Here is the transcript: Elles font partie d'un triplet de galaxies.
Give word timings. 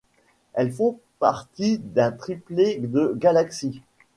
Elles 0.55 0.71
font 0.71 0.99
partie 1.19 1.77
d'un 1.77 2.11
triplet 2.11 2.79
de 2.79 3.13
galaxies. 3.15 3.83